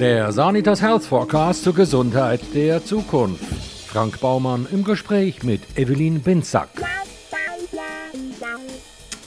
[0.00, 3.44] Der Sanitas Health Forecast zur Gesundheit der Zukunft.
[3.86, 6.68] Frank Baumann im Gespräch mit Evelyn Binzack.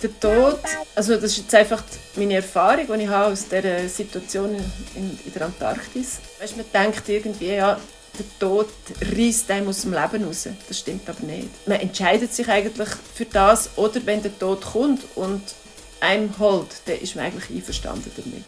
[0.03, 0.59] Der Tod,
[0.93, 1.83] also das ist jetzt einfach
[2.15, 4.55] meine Erfahrung, die ich habe aus dieser Situation
[4.95, 6.19] in, in der Antarktis.
[6.39, 7.79] Weißt, man denkt irgendwie, ja,
[8.19, 8.67] der Tod
[9.01, 10.49] reißt einem aus dem Leben raus.
[10.67, 11.49] Das stimmt aber nicht.
[11.65, 15.41] Man entscheidet sich eigentlich für das, oder wenn der Tod kommt und
[15.99, 18.43] einem holt, dann ist man eigentlich einverstanden damit.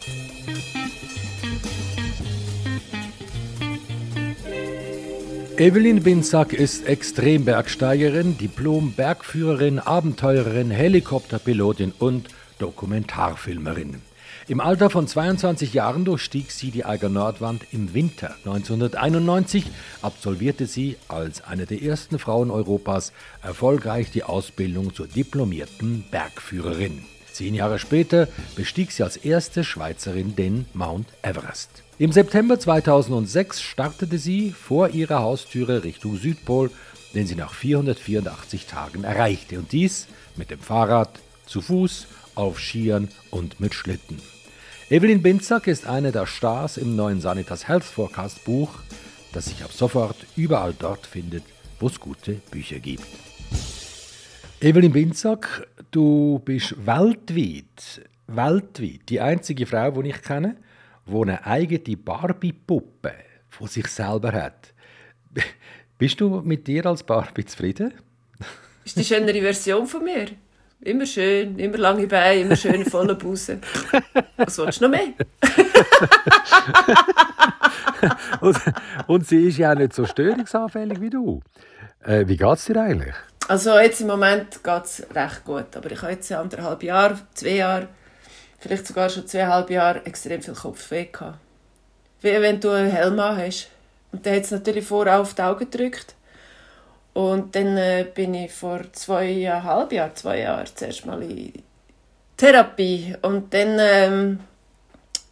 [5.60, 12.28] Evelyn Binzack ist Extrembergsteigerin, Diplom-Bergführerin, Abenteurerin, Helikopterpilotin und
[12.58, 14.00] Dokumentarfilmerin.
[14.48, 19.66] Im Alter von 22 Jahren durchstieg sie die Eiger Nordwand im Winter 1991,
[20.00, 27.04] absolvierte sie als eine der ersten Frauen Europas erfolgreich die Ausbildung zur diplomierten Bergführerin.
[27.32, 31.82] Zehn Jahre später bestieg sie als erste Schweizerin den Mount Everest.
[31.98, 36.70] Im September 2006 startete sie vor ihrer Haustüre Richtung Südpol,
[37.14, 39.58] den sie nach 484 Tagen erreichte.
[39.58, 41.10] Und dies mit dem Fahrrad,
[41.46, 44.18] zu Fuß, auf Skiern und mit Schlitten.
[44.88, 48.70] Evelyn Binzack ist eine der Stars im neuen Sanitas Health Forecast Buch,
[49.32, 51.44] das sich ab sofort überall dort findet,
[51.78, 53.04] wo es gute Bücher gibt.
[54.60, 60.56] Evelyn Binzack, du bist weltweit, weltweit die einzige Frau, die ich kenne,
[61.06, 63.12] die eine eigene Barbie-Puppe
[63.48, 64.72] von sich selber hat.
[65.98, 67.92] Bist du mit dir als Barbie zufrieden?
[68.84, 70.28] Ist die schönere Version von mir.
[70.82, 73.60] Immer schön, immer lange Beine, immer schön voller Busen.
[74.38, 75.12] Was willst du noch mehr?
[78.40, 78.56] und,
[79.06, 81.42] und, sie ist ja auch nicht so störungsanfällig wie du.
[82.04, 83.14] Äh, wie geht es dir eigentlich?
[83.48, 85.76] Also jetzt im Moment geht es recht gut.
[85.76, 87.88] Aber ich habe jetzt anderthalb Jahre, zwei Jahre
[88.58, 91.38] vielleicht sogar schon zweieinhalb Jahre extrem viel Kopfweh gehabt.
[92.20, 93.68] Wie wenn du einen Helm hast.
[94.12, 96.14] Und der hat es natürlich vorher auf die Augen gedrückt.
[97.12, 101.52] Und dann äh, bin ich vor zweieinhalb Jahren, zwei Jahren, zuerst mal in
[102.36, 103.16] Therapie.
[103.22, 104.40] Und dann, ähm,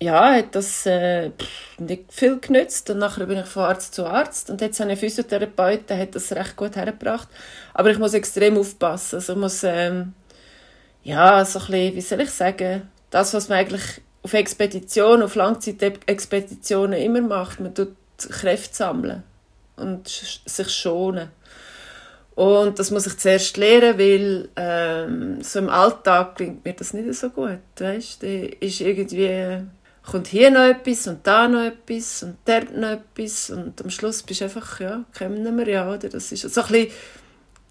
[0.00, 1.30] ja, hat das äh,
[1.78, 2.88] nicht viel genützt.
[2.90, 4.50] Und nachher bin ich von Arzt zu Arzt.
[4.50, 7.28] Und jetzt habe ich einen Physiotherapeut, der hat das recht gut hergebracht.
[7.74, 9.16] Aber ich muss extrem aufpassen.
[9.16, 10.14] Also ich muss, ähm,
[11.02, 15.34] ja, so ein bisschen, wie soll ich sagen, das, was man eigentlich auf Expeditionen, auf
[15.34, 17.60] Langzeitexpeditionen immer macht.
[17.60, 19.22] Man tut Kräfte sammeln
[19.76, 21.30] und sich schonen.
[22.34, 27.12] Und das muss ich zuerst lernen, weil ähm, so im Alltag klingt mir das nicht
[27.14, 27.58] so gut.
[27.76, 28.22] Weißt?
[28.22, 29.64] Ist irgendwie,
[30.10, 34.22] kommt hier noch etwas und da noch etwas und dort noch etwas und am Schluss
[34.22, 35.88] bist du einfach, ja, kommen wir ja.
[35.88, 36.08] Oder?
[36.08, 36.92] Das ist so ein bisschen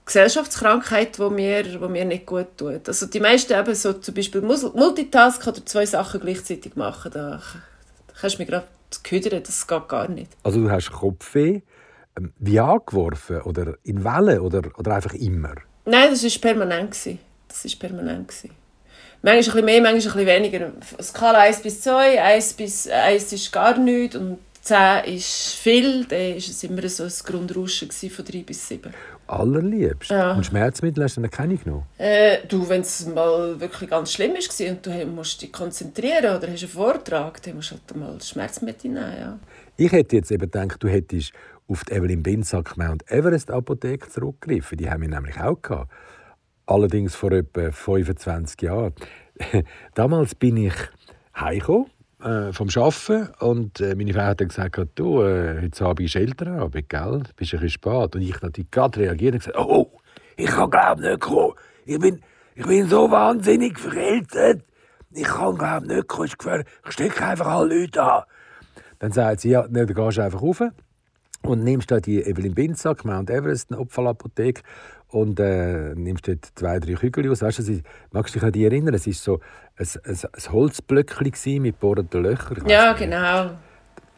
[0.05, 2.87] Gesellschaftskrankheit, die mir, die mir nicht gut tut.
[2.87, 7.41] Also die meisten eben so zum Beispiel Multitask oder zwei Sachen gleichzeitig machen, da
[8.19, 8.67] kannst du mir gerade
[9.03, 10.31] ködern, das geht gar nicht.
[10.43, 11.61] Also du hast Kopfweh,
[12.17, 15.55] ähm, wie angeworfen oder in Wellen oder, oder einfach immer?
[15.85, 16.95] Nein, das war permanent.
[17.47, 18.33] Das war permanent.
[19.21, 20.71] Manchmal ein bisschen mehr, manchmal ein bisschen weniger.
[21.01, 26.19] Skala 1 bis 2, 1 bis 1 ist gar nichts und 10 ist viel, dann
[26.19, 28.93] war es immer so ein Grundrauschen von 3 bis 7
[29.27, 30.09] allerliebst.
[30.09, 30.33] Ja.
[30.33, 31.85] Und Schmerzmittel hast du dann keine genommen?
[31.97, 36.47] Äh, du, wenn es mal wirklich ganz schlimm war und du musst dich konzentrieren oder
[36.51, 39.13] hast einen Vortrag, dann musst du halt mal Schmerzmittel nehmen.
[39.19, 39.39] Ja.
[39.75, 41.33] Ich hätte jetzt eben gedacht, du hättest
[41.67, 44.77] auf die Evelyn Binsack Mount Everest Apotheke zurückgegriffen.
[44.77, 45.91] Die haben wir nämlich auch gehabt.
[46.67, 48.93] Allerdings vor etwa 25 Jahren.
[49.95, 50.73] Damals bin ich
[51.33, 51.87] heimgekommen
[52.21, 56.15] äh, vom Arbeiten und äh, meine Frau hat dann gesagt, du, äh, heute Abend ist
[56.15, 57.23] Elternabend, gell?
[57.23, 58.15] Du bist ein bisschen spät.
[58.15, 59.91] Und ich natürlich gerade reagiert und gesagt, oh,
[60.35, 61.53] ich kann glaube nicht kommen.
[61.85, 62.21] Ich bin,
[62.55, 64.63] ich bin so wahnsinnig verältet.
[65.11, 66.67] Ich kann glaube nicht kommen, ist gefährlich.
[66.85, 68.23] Ich stecke einfach alle Leute an.
[68.99, 70.61] Dann sagt sie, ja, dann gehst du einfach rauf
[71.47, 74.61] und nimmst da die Evelyn Binzack, Mount Everest, eine Opfalapotheke
[75.09, 77.41] und äh, nimmst dort zwei, drei Kügel aus.
[77.41, 77.81] Weißt du,
[78.11, 78.93] magst du dich an die erinnern?
[78.93, 79.39] Es war so
[79.77, 82.67] ein, ein, ein Holzblöckchen mit bohrenden Löchern.
[82.67, 83.51] Ja, genau.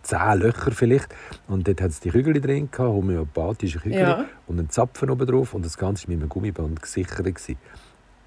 [0.01, 1.09] Zehn Löcher vielleicht.
[1.47, 4.25] Und dort hat es die Kügel drin, gehabt, homöopathische Kügel ja.
[4.47, 5.53] und einen Zapfen oben drauf.
[5.53, 7.25] Und das Ganze war mit einem Gummiband gesichert.
[7.25, 7.57] Gewesen.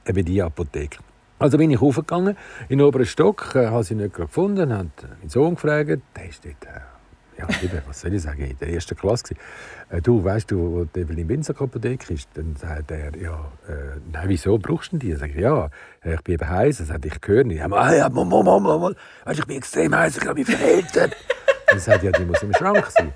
[0.06, 0.98] Eben die Apotheke.
[1.38, 2.36] Also bin ich hochgegangen
[2.68, 6.44] in den oberen Stock, äh, habe sie nicht gefunden, habe meinen Sohn gefragt, der ist
[6.44, 6.91] dort äh,
[7.38, 9.34] ja, eben, was soll ich sagen, in der ersten Klasse.
[9.90, 12.28] Äh, du, weißt du, wo die Evelyn Binzer Apotheke ist?
[12.34, 15.14] Dann sagt er, ja, äh, nein, wieso brauchst du die?
[15.14, 15.70] Sag ich, ja,
[16.04, 16.80] äh, ich bin eben heiß.
[16.80, 17.58] Er sagt, ich höre nicht.
[17.58, 18.96] Ja, ah, ja, mal, mal, mal, mal.
[19.24, 21.16] Weißt, ich bin extrem heiß, ich habe mich verhältert.
[21.66, 23.12] dann sagt ja, die muss im Schrank sein.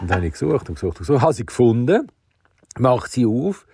[0.00, 1.22] Und dann habe ich gesucht und gesucht und gesucht.
[1.22, 2.08] Habe sie gefunden,
[2.78, 3.66] macht sie auf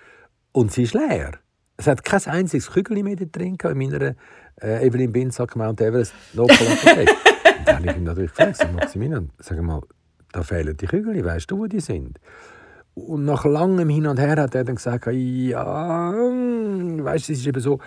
[0.52, 1.32] und sie ist leer.
[1.76, 4.14] Es hat kein einziges Kügel mehr drin in meiner
[4.62, 7.04] äh, Evelyn Binzack Mount Everest Local Apotheke.
[7.04, 7.35] Dann
[7.74, 9.80] habe ich ihm natürlich gefragt, Maximilian, sag mal,
[10.32, 12.18] da fehlen die Kügel, weißt du, wo die sind?
[12.94, 17.40] Und nach langem Hin und Her hat er dann gesagt, ja, hm, weißt du, es
[17.40, 17.78] ist eben so,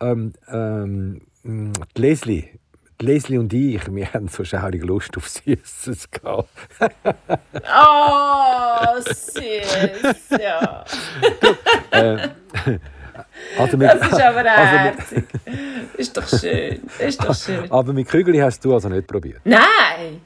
[0.00, 2.48] ähm, ähm, die Leslie,
[3.00, 6.48] die Leslie und ich, wir haben so schaurig Lust auf Süßes gehabt.
[7.52, 10.84] oh, süß, ja.
[11.92, 12.28] äh,
[13.58, 15.24] also mit, das ist aber also herzig.
[15.96, 16.80] ist doch schön.
[16.98, 17.70] Ist doch schön.
[17.70, 19.40] Aber mit Kügel hast du also nicht probiert?
[19.44, 20.20] Nein!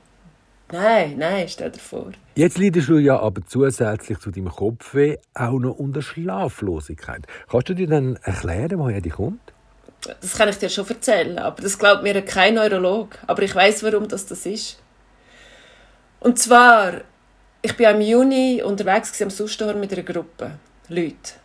[0.72, 2.12] Nein, nein, stell dir vor.
[2.36, 7.26] Jetzt leidest du ja aber zusätzlich zu deinem Kopfweh auch noch unter Schlaflosigkeit.
[7.50, 9.40] Kannst du dir dann erklären, woher die kommt?
[10.20, 13.18] Das kann ich dir schon erzählen, aber das glaubt mir kein Neurolog.
[13.26, 14.80] Aber ich weiß, warum das, das ist.
[16.20, 17.00] Und zwar,
[17.62, 20.52] ich bin im Juni unterwegs am Sustorm mit einer Gruppe
[20.88, 21.39] Leute.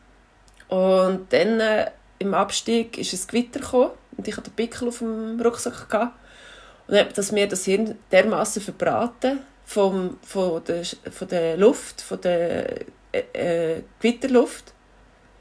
[0.67, 4.99] Und dann äh, im Abstieg ist ein Gewitter gekommen und ich hatte den Pickel auf
[4.99, 6.17] dem Rucksack gehabt.
[6.87, 12.21] Und dann hat mir das Hirn dermaßen verbraten vom, von, der, von der Luft, von
[12.21, 12.81] der
[13.11, 14.73] äh, äh, Gewitterluft.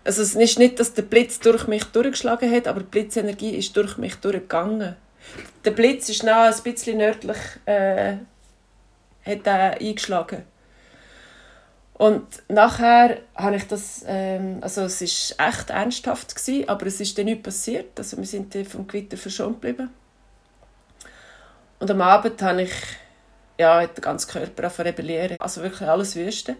[0.04, 3.76] Also es ist nicht, dass der Blitz durch mich durchgeschlagen hat, aber die Blitzenergie ist
[3.76, 4.96] durch mich durchgegangen.
[5.64, 8.16] Der Blitz ist noch ein bisschen nördlich äh,
[9.24, 10.44] hat eingeschlagen.
[11.96, 17.16] Und nachher habe ich das, ähm, also es ist echt ernsthaft gewesen, aber es ist
[17.16, 17.98] dann nicht passiert.
[17.98, 19.90] Also wir sind vom Gewitter verschont geblieben.
[21.78, 22.72] Und am Abend habe ich,
[23.58, 25.36] ja, den ganzen Körper auf rebellieren.
[25.38, 26.56] Also wirklich alles Wüste.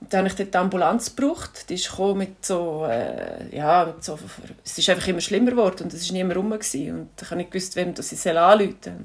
[0.00, 1.70] Und dann habe ich dort die Ambulanz gebraucht.
[1.70, 4.18] Die ist mit so, äh, ja, mit so,
[4.62, 6.50] es ist einfach immer schlimmer geworden und es war niemand rum.
[6.50, 6.98] Gewesen.
[6.98, 9.04] Und ich habe nicht gewusst, wem das ich anrufen soll.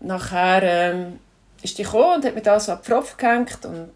[0.00, 1.20] nachher ähm,
[1.66, 3.90] ist die gekommen und hat mir da so an Pfropf gehängt und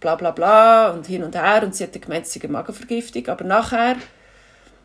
[0.00, 3.26] bla bla bla und hin und her und sie hat gemeint, sie eine Magenvergiftung.
[3.28, 3.96] Aber nachher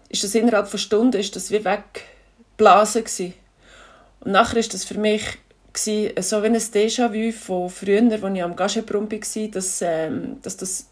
[0.08, 3.34] ist das innerhalb von Stunden ist das wie weggeblasen gewesen.
[4.22, 5.38] Und nachher ist das für mich
[5.74, 10.58] gewesen, so wie ein Déjà-vu von früher, als ich am Gagebrunn war, dass, ähm, dass
[10.58, 10.88] das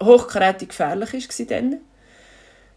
[0.00, 1.80] hochkarätig gefährlich war dann.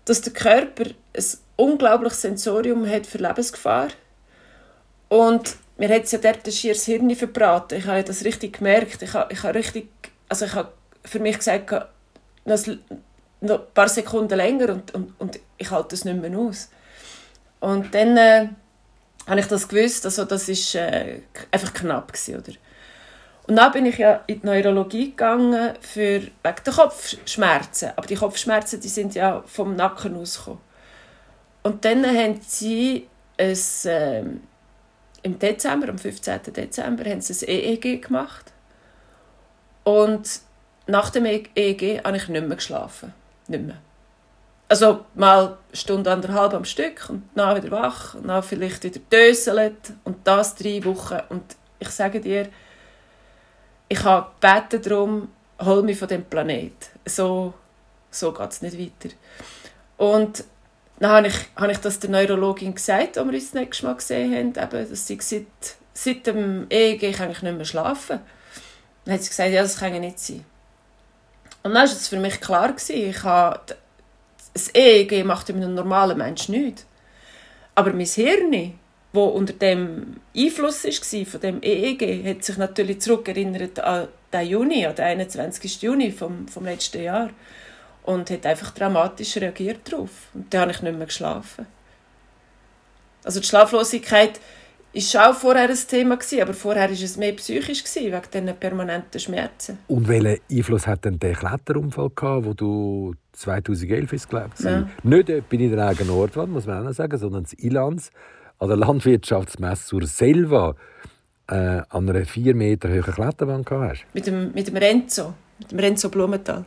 [0.05, 1.25] Dass der Körper ein
[1.57, 3.89] unglaubliches Sensorium hat für Lebensgefahr.
[5.09, 7.79] Und mir hat es ja dort schier das Hirn verbraten.
[7.79, 9.01] Ich habe das richtig gemerkt.
[9.01, 9.89] Ich habe, ich habe richtig,
[10.29, 10.71] also ich habe
[11.03, 11.71] für mich gesagt,
[12.45, 12.67] noch,
[13.41, 16.69] ein paar Sekunden länger und, und, und ich halte es nicht mehr aus.
[17.61, 18.49] Und dann äh,
[19.25, 22.53] habe ich das gewusst, also das ist äh, einfach knapp gewesen, oder?
[23.47, 27.89] Und dann bin ich ja in die Neurologie gegangen für, wegen der Kopfschmerzen.
[27.95, 30.61] Aber die Kopfschmerzen die sind ja vom Nacken ausgekommen.
[31.63, 33.07] Und dann haben sie
[33.39, 34.23] ein, äh,
[35.23, 36.41] im Dezember, am 15.
[36.53, 38.51] Dezember, haben sie ein EEG gemacht.
[39.83, 40.41] Und
[40.87, 43.13] nach dem EEG habe ich nicht mehr geschlafen.
[43.47, 43.77] Nicht mehr.
[44.67, 49.01] Also mal eine Stunde, anderthalb am Stück und dann wieder wach und dann vielleicht wieder
[49.11, 51.19] döselt und das drei Wochen.
[51.29, 51.43] Und
[51.79, 52.47] ich sage dir,
[53.89, 55.27] ich habe gebeten darum,
[55.59, 56.71] hol mich von dem Planet.
[57.05, 57.53] So,
[58.09, 59.13] so geht es nicht weiter.
[59.97, 60.45] Und
[61.01, 63.95] dann habe ich, habe ich das der Neurologin gesagt, als wir uns das nächste Mal
[63.95, 65.45] gesehen haben, eben, dass sie seit,
[65.93, 68.19] seit dem EEG ich eigentlich nicht mehr schlafen.
[69.05, 70.45] Dann hat sie gesagt, ja, das kann nicht sein.
[71.63, 73.59] Und dann war es für mich klar, gewesen, ich habe,
[74.53, 76.85] das EEG macht einem normalen Menschen nichts.
[77.73, 78.51] Aber mein Hirn,
[79.11, 84.85] das unter dem Einfluss war von dem EEG, hat sich natürlich zurückerinnert an den Juni,
[84.85, 85.81] an den 21.
[85.81, 87.31] Juni vom, vom letzten Jahr
[88.03, 90.09] und hat einfach dramatisch reagiert darauf.
[90.33, 91.65] Und dann habe ich nicht mehr geschlafen.
[93.23, 94.39] Also die Schlaflosigkeit
[94.93, 99.77] war auch vorher ein Thema aber vorher war es mehr psychisch wegen diesen permanenten Schmerzen.
[99.87, 104.89] Und welchen Einfluss hat denn der Kletterunfall gehabt, wo du 2011 ist, glaube ich, ja.
[105.03, 108.11] Nicht etwa in der eigenen Nordwand, muss man auch sagen, sondern in Ilanz
[108.59, 110.75] an der Landwirtschaftsmesse zur Selva
[111.47, 114.05] äh, an einer vier Meter hohen Kletterwand gehabt hast.
[114.13, 116.65] Mit dem, mit dem Renzo, mit dem Renzo Blumenthal.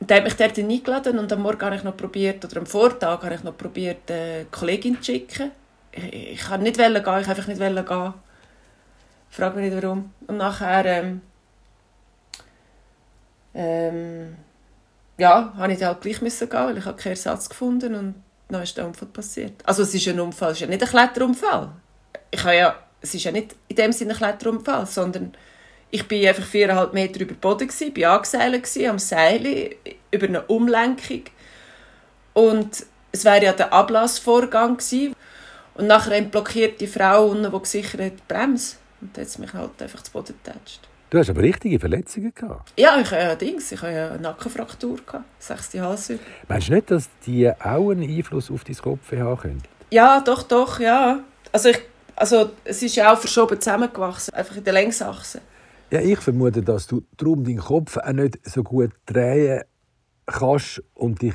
[0.00, 3.22] Der hat mich dort eingeladen und am Morgen habe ich noch probiert, oder am Vortag
[3.22, 5.50] habe ich noch probiert, eine Kollegin zu schicken
[5.92, 8.14] ich, ich kann nicht gehen, ich einfach nicht gehen.
[9.30, 10.12] Frag mich nicht warum.
[10.26, 11.20] Und nachher ähm,
[13.54, 14.36] ähm,
[15.18, 18.14] ja, habe ich halt gleich müssen gehen, weil ich keinen Ersatz gefunden und
[18.48, 19.66] dann ist der Unfall passiert.
[19.66, 21.72] Also es ist ein Unfall, es ist ja nicht ein Kletterunfall.
[22.30, 25.34] Ich habe ja, es ist ja nicht in dem Sinne ein Kletterunfall, sondern
[25.90, 29.70] ich bin einfach viereinhalb Meter über den Boden gewesen, bin angeseilt am Seil
[30.10, 31.22] über eine Umlenkung
[32.34, 35.14] und es wäre ja der Ablassvorgang gewesen.
[35.74, 38.76] Und nachher blockiert die Frau unten, die gesichert hat, die Bremse.
[39.00, 40.80] Und dann hat sie mich halt einfach zu Boden getatscht.
[41.10, 42.72] Du hast aber richtige Verletzungen gehabt.
[42.76, 46.26] Ja, ich habe ja Dings, ich habe ja eine Nackenfraktur gehabt, sechste Halswirbel.
[46.48, 49.62] Meinst du nicht, dass die auch einen Einfluss auf dein Kopf haben können?
[49.90, 51.20] Ja, doch, doch, ja.
[51.50, 51.80] Also ich
[52.16, 55.40] Also es ist ja auch verschoben zusammengewachsen, einfach in der Längsachse.
[55.90, 59.62] Ja, ich vermute, dass du darum deinen Kopf auch nicht so gut drehen
[60.26, 61.34] kannst und dich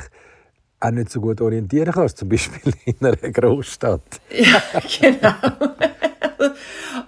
[0.80, 4.22] auch nicht so gut orientieren kannst, zum Beispiel in einer Großstadt.
[4.30, 4.62] Ja,
[5.00, 5.34] genau.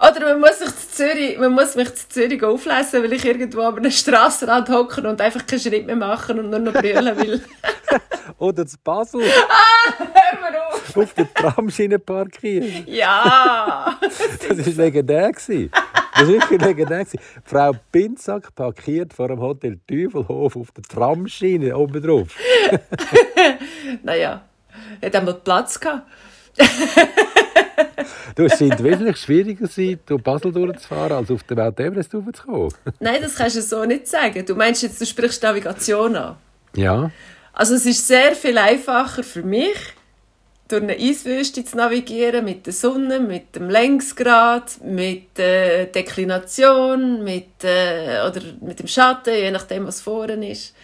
[0.00, 3.60] Oder man muss, sich zu Zürich, man muss mich zu Zürich auflesen, weil ich irgendwo
[3.60, 7.40] an einem Strassenrand hocken und einfach keinen Schritt mehr machen und nur noch brüllen will.
[8.38, 9.22] Oder zu Basel.
[9.22, 10.96] Ah, hör mal auf!
[10.96, 12.84] Auf der Tramschiene parkieren.
[12.86, 13.98] Ja!
[14.00, 15.32] Das war legendär.
[16.18, 17.06] Das war wirklich legendär.
[17.44, 22.28] Frau Pinsack parkiert vor dem Hotel Teufelhof auf der Tramschiene oben drauf.
[24.02, 24.42] naja,
[25.02, 26.06] hat einmal Platz gehabt.
[28.34, 32.72] du, es scheint wesentlich schwieriger sein, durch Basel durchzufahren, als auf den Mount Everest raufzukommen.
[32.98, 34.44] Nein, das kannst du so nicht sagen.
[34.46, 36.36] Du meinst jetzt, du sprichst Navigation an.
[36.74, 37.10] Ja.
[37.52, 39.76] Also es ist sehr viel einfacher für mich,
[40.68, 47.22] durch eine Eiswüste zu navigieren, mit der Sonne, mit dem Längsgrad, mit der äh, Deklination,
[47.22, 50.74] mit, äh, oder mit dem Schatten, je nachdem, was vorne ist.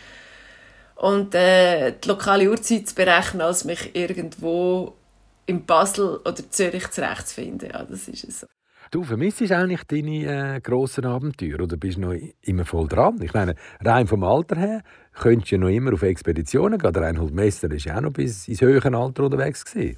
[0.97, 4.95] Und äh, die lokale Uhrzeit zu berechnen, als mich irgendwo
[5.47, 7.71] in Basel oder Zürich zurechtzufinden.
[7.73, 8.52] Ja, das ist es so.
[8.93, 13.19] Du vermisst eigentlich deine äh, grossen Abenteuer oder bist noch immer voll dran?
[13.23, 14.83] Ich meine, rein vom Alter her
[15.15, 16.93] könntest du ja noch immer auf Expeditionen gehen.
[16.93, 19.65] Der Reinhold Messer war ja auch noch bis ins höhere Alter unterwegs.
[19.65, 19.97] Gewesen.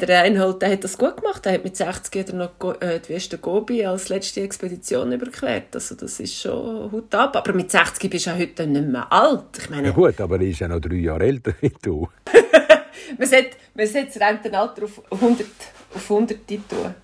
[0.00, 1.44] Der Reinhold der hat das gut gemacht.
[1.44, 5.74] Er hat mit 60 noch äh, die Wüste Gobi als letzte Expedition überquert.
[5.74, 7.36] Also das ist schon Hut ab.
[7.36, 9.58] Aber mit 60 bist du ja heute nicht mehr alt.
[9.58, 12.08] Ich meine, ja gut, aber er ist ja noch drei Jahre älter als du.
[13.18, 15.46] man sollte, man sollte das Rentenalter auf 100,
[15.94, 16.94] auf 100 tun.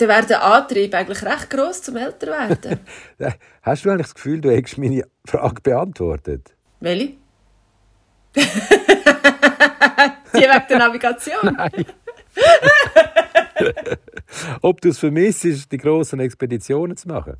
[0.00, 2.80] Dann wäre der Antrieb eigentlich recht gross zum Älterwerden.
[3.62, 6.54] Hast du eigentlich das Gefühl, du hättest meine Frage beantwortet?
[6.80, 7.16] Welche?
[8.34, 8.40] Die
[10.40, 11.54] wegen der Navigation?
[11.54, 11.84] Nein.
[14.62, 17.36] Ob du es vermisst, die grossen Expeditionen zu machen?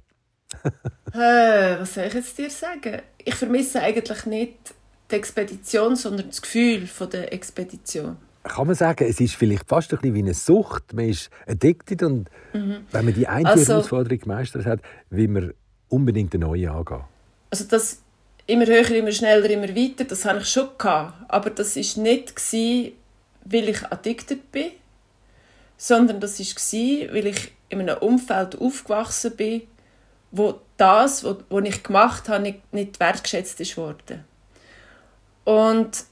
[1.14, 3.00] äh, was soll ich jetzt dir sagen?
[3.24, 4.74] Ich vermisse eigentlich nicht
[5.10, 8.18] die Expedition, sondern das Gefühl von der Expedition.
[8.42, 10.94] Kann man sagen, es ist vielleicht fast ein bisschen wie eine Sucht.
[10.94, 12.86] Man ist addicted und mhm.
[12.90, 14.80] wenn man die eine also, Herausforderung gemeistert hat,
[15.10, 15.52] will man
[15.88, 17.04] unbedingt eine neue angehen.
[17.50, 18.00] Also das
[18.46, 20.68] immer höher, immer schneller, immer weiter, das hatte ich schon.
[20.78, 21.14] Gehabt.
[21.28, 22.42] Aber das war nicht,
[23.44, 24.70] weil ich addicted bin,
[25.76, 29.62] sondern das war, weil ich in einem Umfeld aufgewachsen bin,
[30.30, 34.24] wo das, was ich gemacht habe, nicht, nicht wertgeschätzt wurde.
[35.44, 36.04] Und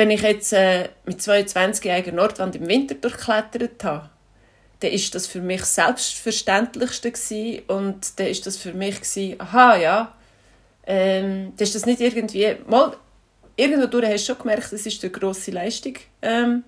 [0.00, 4.08] wenn ich jetzt äh, mit 22 Jahren Nordwand im Winter durchklettert habe,
[4.80, 7.60] dann ist das für mich selbstverständlichste gewesen.
[7.68, 10.14] und dann ist das für mich gewesen, aha ja,
[10.86, 12.96] ähm, dann ist das nicht irgendwie mal
[13.56, 16.64] irgendwo durch hast du schon gemerkt, es ist eine grosse Leistung ähm,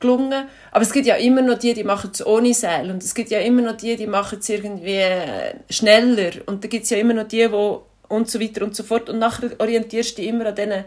[0.00, 3.14] gelungen, aber es gibt ja immer noch die, die machen es ohne Seil und es
[3.14, 6.90] gibt ja immer noch die, die machen es irgendwie äh, schneller und da gibt es
[6.90, 10.22] ja immer noch die, wo und so weiter und so fort und nachher orientierst du
[10.22, 10.84] dich immer an diesen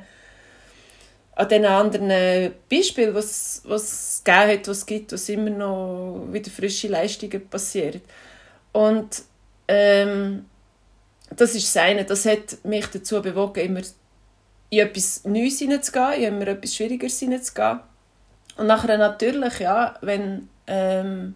[1.39, 6.89] an den anderen Beispielen, was was gegeben hat, was gibt, was immer noch wieder frische
[6.89, 8.01] Leistungen passieren.
[8.73, 9.21] Und
[9.69, 10.47] ähm,
[11.33, 12.03] das ist seine.
[12.03, 13.81] Das hat mich dazu bewogen, immer
[14.69, 17.79] in etwas Neues hineinzugehen, in immer etwas Schwierigeres hineinzugehen.
[18.57, 21.35] Und nachher natürlich, ja, wenn ähm,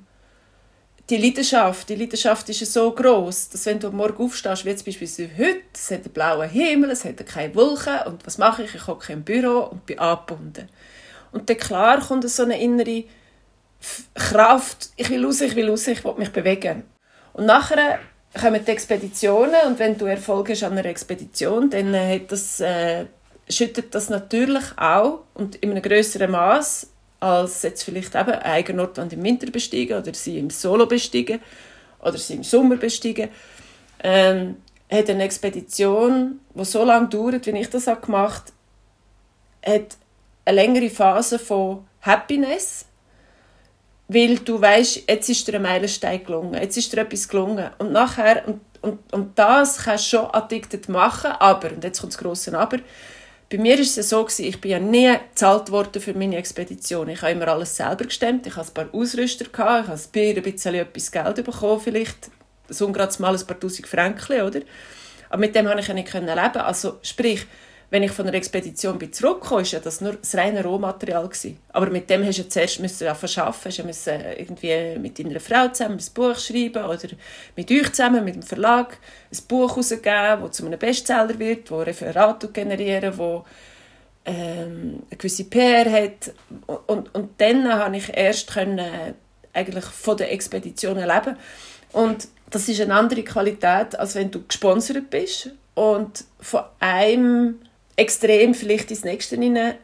[1.10, 5.30] die Leidenschaft, die Leidenschaft ist so groß, dass wenn du morgen aufstehst, wie jetzt beispielsweise
[5.38, 8.74] heute, es hat einen blauen Himmel, es hat keine Wolken und was mache ich?
[8.74, 10.70] Ich hocke im Büro und bin angebunden.
[11.32, 13.04] Und dann klar kommt so eine innere
[14.16, 16.84] Kraft, ich will raus, ich will raus, ich will mich bewegen.
[17.34, 18.00] Und nachher
[18.40, 23.06] kommen die Expeditionen und wenn du Erfolg hast an einer Expedition, dann hat das, äh,
[23.50, 26.93] schüttet das natürlich auch und in einem größeren Maß
[27.24, 31.40] als jetzt vielleicht eben einen Ort im Winter besteigen oder sie im Solo besteigen
[32.02, 33.30] oder sie im Sommer besteigen.
[34.04, 34.58] Ähm,
[34.92, 38.52] hat eine Expedition, die so lange dauert, wie ich das habe gemacht
[39.66, 39.98] habe, hat
[40.44, 42.86] eine längere Phase von Happiness,
[44.10, 47.94] weil du weißt, jetzt ist dir ein Meilenstein gelungen, jetzt ist dir etwas gelungen und
[47.94, 52.20] nachher und, und, und das kannst du schon addicted machen, aber und jetzt kommt das
[52.20, 52.80] große Aber
[53.54, 57.10] bei mir war es so, ich bin ja nie bezahlt worden für meine Expedition.
[57.10, 58.48] Ich habe immer alles selber gestemmt.
[58.48, 62.32] Ich hatte ein paar Ausrüster, ich habe ein bisschen etwas Geld bekommen, vielleicht
[62.70, 64.62] so gerade mal ein paar tausend Franken, oder?
[65.30, 66.32] Aber mit dem konnte ich ja nicht leben.
[66.32, 67.46] Also sprich,
[67.94, 71.28] wenn ich von der Expedition bin zurückgekommen, war ja das nur das reine Rohmaterial.
[71.28, 71.60] Gewesen.
[71.74, 75.68] Aber mit dem hast du zuerst müssen ja verschaffen, hast müssen irgendwie mit deiner Frau
[75.68, 77.10] zusammen ein Buch schreiben oder
[77.56, 78.98] mit euch zusammen, mit dem Verlag,
[79.32, 83.46] ein Buch herausgeben, das zu einem Bestseller wird, das Referate generieren, wo
[84.26, 86.34] ähm, eine gewisse PR hat.
[86.88, 89.14] Und, und dann konnte ich erst können
[89.54, 91.38] eigentlich von der Expeditionen leben.
[91.92, 97.60] Und das ist eine andere Qualität, als wenn du gesponsert bist und von einem
[97.96, 99.76] Extrem vielleicht ins nächste rein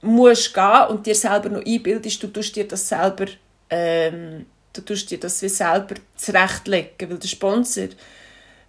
[0.00, 3.26] musst gehen und dir selber noch einbildest, du tust dir das selber
[3.70, 7.88] ähm, du tust dir das wie selber zurechtlegen, weil der Sponsor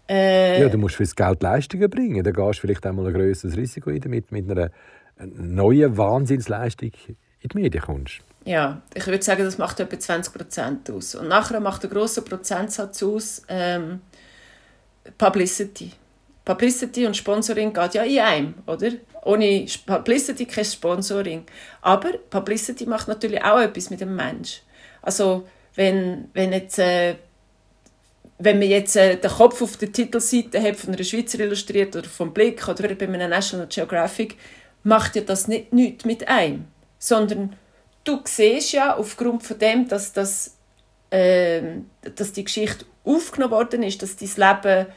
[0.09, 2.23] äh, ja, du musst fürs Geld Leistungen bringen.
[2.23, 4.71] Dann gehst du vielleicht einmal ein grösseres Risiko ein, damit mit einer
[5.19, 8.21] neuen Wahnsinnsleistung in die Medien kommst.
[8.43, 11.13] Ja, ich würde sagen, das macht etwa 20% aus.
[11.13, 14.01] Und nachher macht ein grosser Prozentsatz aus ähm,
[15.17, 15.91] Publicity.
[16.49, 18.89] Publicity und Sponsoring geht ja in einem, oder?
[19.23, 21.43] Ohne Publicity kein Sponsoring.
[21.83, 24.63] Aber Publicity macht natürlich auch etwas mit dem Mensch.
[25.03, 27.17] Also wenn, wenn jetzt äh,
[28.39, 32.09] wenn man jetzt äh, den Kopf auf der Titelseite hat von einer Schweizer Illustriert oder
[32.09, 34.35] vom Blick oder bei einem National Geographic,
[34.81, 36.65] macht ja das nicht nichts mit einem,
[36.97, 37.55] sondern
[38.05, 40.57] du siehst ja aufgrund von dem, dass, das,
[41.11, 41.61] äh,
[42.15, 44.87] dass die Geschichte aufgenommen worden ist, dass dein Leben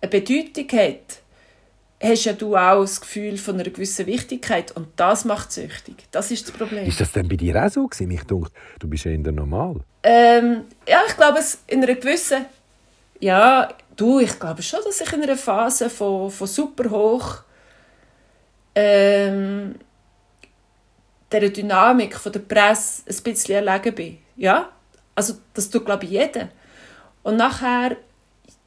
[0.00, 1.20] eine Bedeutung hat,
[2.02, 5.96] hast ja du auch das Gefühl von einer gewissen Wichtigkeit und das macht süchtig.
[6.10, 6.86] Das ist das Problem.
[6.86, 8.10] Ist das denn bei dir auch so gewesen?
[8.10, 9.80] Ich denke, du bist ja eher normal.
[10.02, 12.46] Ähm, ja, ich glaube, es in einer gewissen
[13.20, 17.42] ja, du, ich glaube schon, dass ich in einer Phase von, von super hoch
[18.74, 19.74] ähm,
[21.30, 24.18] der Dynamik von der Presse ein bisschen erlegen bin.
[24.36, 24.70] Ja,
[25.14, 26.48] also das tut glaube ich jeder.
[27.22, 27.96] Und nachher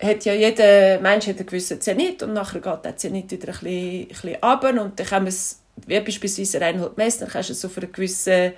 [0.04, 3.54] hat ja jeder Mensch hat einen gewissen Zenit und nachher geht der Zenit wieder ein
[3.54, 7.54] bisschen, ein bisschen runter und dann kann man es, wie beispielsweise Reinhold Messner, kannst du
[7.54, 8.54] es auf einer gewissen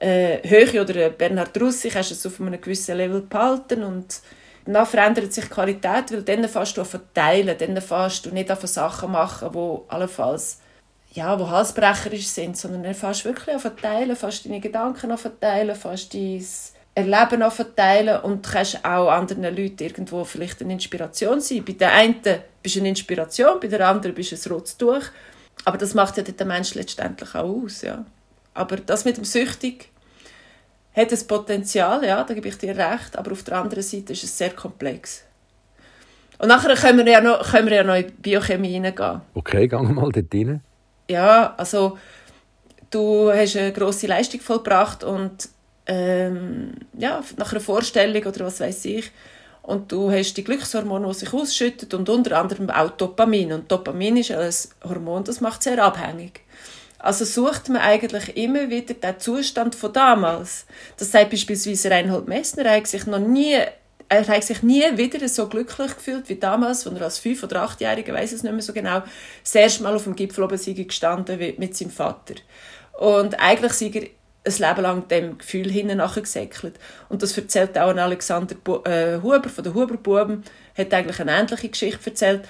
[0.00, 4.20] äh, Höhe oder Bernhard Russi kannst du es auf einem gewissen Level behalten und
[4.66, 8.50] dann verändert sich die Qualität, weil dann fährst du an verteilen, dann fährst du nicht
[8.50, 10.58] an Sachen machen, die allenfalls
[11.12, 15.18] ja, wo halsbrecherisch sind, sondern dann fährst du wirklich an verteilen, fährst deine Gedanken an
[15.18, 16.44] verteilen, fährst dein
[16.96, 21.62] Erleben an verteilen und kannst auch anderen Leuten irgendwo vielleicht eine Inspiration sein.
[21.62, 22.16] Bei der einen
[22.62, 25.02] bist du eine Inspiration, bei der anderen bist du ein rotes Tuch.
[25.66, 28.04] Aber das macht ja den Mensch letztendlich auch aus, ja.
[28.54, 29.90] Aber das mit dem Süchtig,
[30.96, 34.24] hat es Potenzial, ja, da gebe ich dir recht, aber auf der anderen Seite ist
[34.24, 35.24] es sehr komplex.
[36.38, 39.20] Und nachher können wir ja noch, können wir ja noch in Biochemie hineingehen.
[39.34, 40.62] Okay, gehen wir mal dort rein.
[41.08, 41.98] Ja, also
[42.90, 45.50] du hast eine grosse Leistung vollbracht und
[45.86, 49.10] ähm, ja, nach einer Vorstellung oder was weiß ich,
[49.66, 53.52] und du hast die Glückshormone, die sich ausschüttet und unter anderem auch Dopamin.
[53.52, 54.52] Und Dopamin ist ein
[54.88, 56.42] Hormon, das macht sehr abhängig.
[57.00, 60.66] Also sucht man eigentlich immer wieder den Zustand von damals.
[60.96, 63.58] Das sagt beispielsweise Reinhold Messner, er hat sich noch nie
[64.08, 67.62] er hat sich nie wieder so glücklich gefühlt wie damals, als er als fünf- oder
[67.62, 69.02] achtjähriger, weiß es nicht mehr so genau,
[69.42, 72.34] das erste Mal auf dem Gipfel oben gestanden mit seinem Vater.
[73.00, 74.08] Und eigentlich sei er
[74.46, 76.78] ein Leben lang dem Gefühl hinten nachgesäckelt.
[77.08, 78.54] Und das erzählt auch Alexander
[78.84, 80.44] äh, Huber von den Huberbuben,
[80.76, 82.42] hat eigentlich eine ähnliche Geschichte erzählt.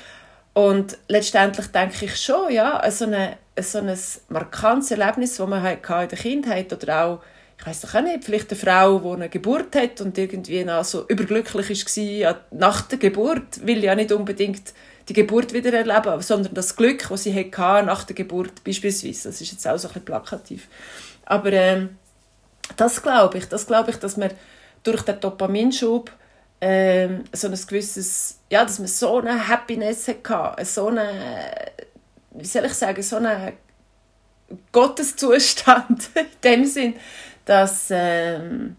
[0.53, 3.95] Und letztendlich denke ich schon, ja, so, eine, so ein
[4.29, 7.21] markantes Erlebnis, das man in der Kindheit oder auch,
[7.59, 10.85] ich weiß doch auch nicht, vielleicht eine Frau, die eine Geburt hat und irgendwie noch
[10.85, 14.73] so überglücklich war nach der Geburt, will ja nicht unbedingt
[15.09, 19.29] die Geburt wieder erleben, sondern das Glück, das sie hatte nach der Geburt beispielsweise.
[19.29, 20.69] Das ist jetzt auch so ein bisschen plakativ.
[21.27, 21.99] Aber ähm,
[22.77, 24.31] das glaube ich, das glaube ich, dass man
[24.83, 26.11] durch den Dopaminschub
[26.61, 31.11] ähm, so ein gewisses, ja, dass man so eine Happiness hatte, so eine,
[32.31, 33.53] wie soll ich sagen, so einen
[34.73, 36.95] Gotteszustand in dem Sinn,
[37.45, 38.77] dass, ähm,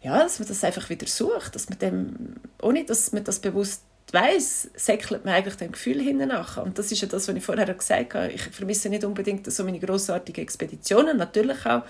[0.00, 3.82] ja, dass man das einfach wieder sucht, dass man dem, ohne dass man das bewusst
[4.12, 6.56] weiß, säckelt man eigentlich dem Gefühl hinten nach.
[6.56, 8.32] Und das ist ja das, was ich vorher gesagt habe.
[8.32, 11.82] Ich vermisse nicht unbedingt so meine grossartigen Expeditionen, natürlich auch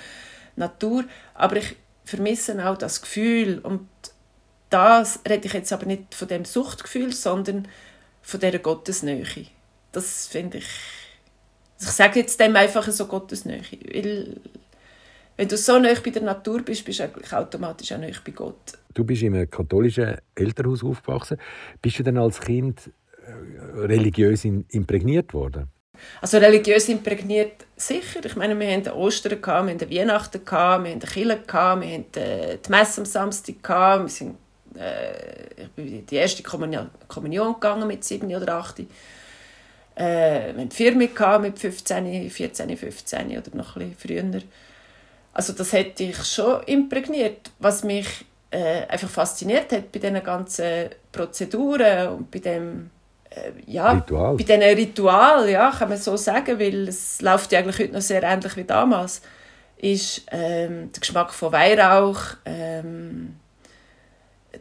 [0.57, 1.05] Natur,
[1.35, 3.89] aber ich vermisse auch das Gefühl und
[4.71, 7.69] das rede ich jetzt aber nicht von dem Suchtgefühl, sondern
[8.23, 9.25] von dieser Gottesnähe.
[9.93, 10.69] Das finde ich.
[11.79, 13.63] Also ich sage jetzt dem einfach so Gottesnähe.
[13.95, 14.41] Weil,
[15.39, 18.33] wenn du so nah bei der Natur bist, bist du eigentlich automatisch auch nah bei
[18.33, 18.73] Gott.
[18.93, 21.39] Du bist in einem katholischen Elternhaus aufgewachsen.
[21.81, 22.91] Bist du dann als Kind
[23.25, 25.69] äh, religiös imprägniert worden?
[26.21, 28.25] Also religiös imprägniert sicher.
[28.25, 33.01] Ich meine, wir hatten Ostern, wir hatten Weihnachten, wir hatten Kirche, wir hatten die Messe
[33.01, 33.69] am Samstag,
[34.03, 34.37] wir sind
[34.77, 38.81] äh, ich bin die erste Kommunion, Kommunion gegangen mit sieben oder acht.
[38.81, 38.85] Äh,
[39.95, 41.17] wir hatten vier mit
[41.59, 44.43] 15, 14, 15 oder noch ein bisschen früher.
[45.39, 48.09] Also das hätte ich schon imprägniert, was mich
[48.51, 52.91] äh, einfach fasziniert hat bei diesen ganzen Prozeduren und bei dem
[53.31, 54.37] äh, ja, Ritual.
[54.37, 58.01] bei diesen Ritual, ja, kann man so sagen, weil es läuft ja eigentlich heute noch
[58.01, 59.23] sehr ähnlich wie damals
[59.77, 63.37] ist ähm, der Geschmack von Weihrauch, ähm,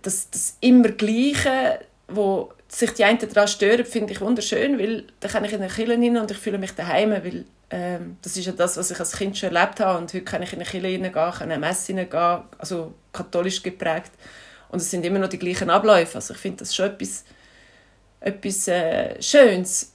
[0.04, 5.28] das, das immer Gleiche, wo sich die einen daran stören, finde ich wunderschön, weil da
[5.28, 8.46] kann ich in den Kirche hin und ich fühle mich daheim, weil ähm, das ist
[8.46, 10.70] ja das, was ich als Kind schon erlebt habe und heute kann ich in eine
[10.70, 14.12] Kirche hineingehen, kann in eine Messe hineingehen, also katholisch geprägt
[14.70, 17.26] und es sind immer noch die gleichen Abläufe, also ich finde das schon etwas,
[18.20, 19.94] etwas äh, Schönes,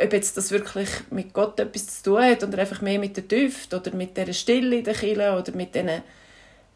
[0.00, 3.24] ob jetzt das wirklich mit Gott etwas zu tun hat oder einfach mehr mit der
[3.24, 6.02] Düft oder mit der Stille in der Kirche oder mit diesen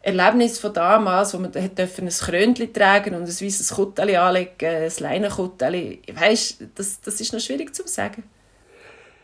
[0.03, 6.01] Erlebnis von damals, wo man ein Krönchen tragen und ein weißes Kutteli anlegen, ein Leinenkutteli.
[6.13, 8.23] Weißt, das, das ist noch schwierig zu sagen.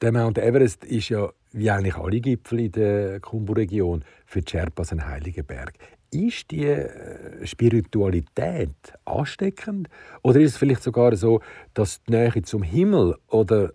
[0.02, 4.92] Der Mount Everest ist ja, wie eigentlich alle Gipfel in der Kumbu-Region, für die Sherpas
[4.92, 5.74] ein heiliger Berg.
[6.12, 9.90] Ist die äh, Spiritualität ansteckend?
[10.22, 11.42] Oder ist es vielleicht sogar so,
[11.74, 13.74] dass die Nähe zum Himmel oder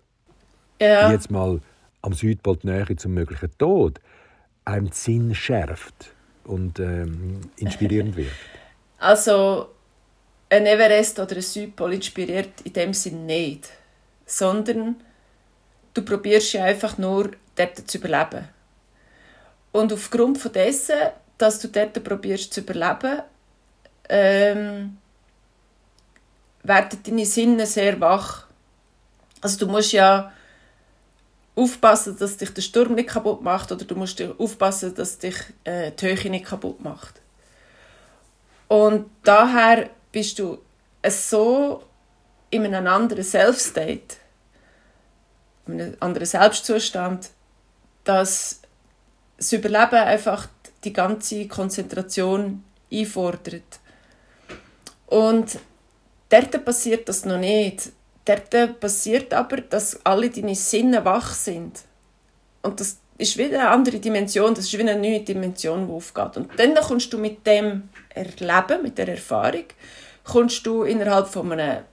[0.79, 1.11] ja.
[1.11, 1.61] jetzt mal
[2.01, 3.99] am Südpol die Nähe zum möglichen Tod
[4.65, 6.13] einem Sinn schärft?
[6.45, 8.31] und ähm, inspirierend wird?
[8.99, 9.67] Also
[10.49, 13.67] ein Everest oder ein Südpol inspiriert in dem Sinn nicht,
[14.25, 14.95] sondern
[15.93, 18.47] du probierst ja einfach nur dort zu überleben.
[19.71, 20.97] Und aufgrund von dessen,
[21.37, 23.21] dass du dort probierst zu überleben,
[24.09, 24.97] ähm,
[26.63, 28.45] werden deine Sinne sehr wach.
[29.41, 30.31] Also du musst ja
[31.55, 35.91] aufpassen, dass dich der Sturm nicht kaputt macht oder du musst aufpassen, dass dich äh,
[35.91, 37.21] die Höhe nicht kaputt macht.
[38.67, 40.59] Und daher bist du
[41.07, 41.83] so
[42.49, 44.15] in einem anderen Self-State,
[45.67, 47.29] einem anderen Selbstzustand,
[48.03, 48.61] dass
[49.37, 50.47] das Überleben einfach
[50.83, 53.79] die ganze Konzentration einfordert.
[55.07, 55.59] Und
[56.29, 57.91] dort passiert das noch nicht
[58.25, 61.81] dort passiert aber, dass alle deine Sinne wach sind.
[62.61, 66.37] Und das ist wieder eine andere Dimension, das ist wieder eine neue Dimension, die aufgeht.
[66.37, 69.65] Und dann kommst du mit dem Erleben, mit der Erfahrung,
[70.23, 71.83] kommst du innerhalb von einem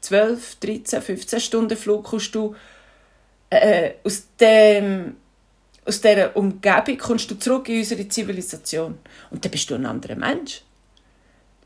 [0.00, 2.54] 12, 13, 15 Stunden Flug kommst du
[3.50, 5.16] äh, aus dem
[5.84, 8.98] aus dieser Umgebung kommst du zurück in unsere Zivilisation.
[9.30, 10.62] Und dann bist du ein anderer Mensch.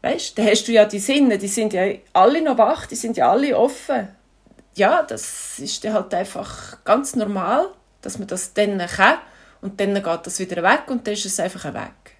[0.02, 3.16] Weißt, da hast du ja die Sinne, die sind ja alle noch wach, die sind
[3.16, 4.08] ja alle offen.
[4.76, 7.68] Ja, das ist dann halt einfach ganz normal,
[8.02, 9.18] dass man das dann kann
[9.60, 12.16] und dann geht das wieder weg und dann ist es einfach weg.